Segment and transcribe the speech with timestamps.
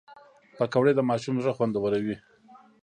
[0.57, 2.15] پکورې د ماشوم زړه خوندوروي